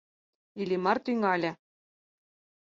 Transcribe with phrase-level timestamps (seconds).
[0.61, 1.51] —Иллимар тӱҥале.